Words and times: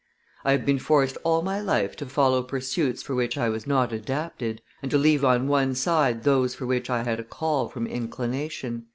I 0.43 0.53
have 0.53 0.65
been 0.65 0.79
forced 0.79 1.15
all 1.23 1.43
my 1.43 1.59
life 1.61 1.95
to 1.97 2.07
follow 2.07 2.41
pursuits 2.41 3.03
for 3.03 3.13
which 3.13 3.37
I 3.37 3.49
was 3.49 3.67
not 3.67 3.93
adapted, 3.93 4.59
and 4.81 4.89
to 4.89 4.97
leave 4.97 5.23
on 5.23 5.47
one 5.47 5.75
side 5.75 6.23
those 6.23 6.55
for 6.55 6.65
which 6.65 6.89
I 6.89 7.03
had 7.03 7.19
a 7.19 7.23
call 7.23 7.69
from 7.69 7.85
inclination." 7.85 8.87